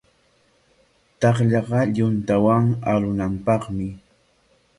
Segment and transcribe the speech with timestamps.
[1.19, 3.89] Takllaqa yuntawan arunapaqmi.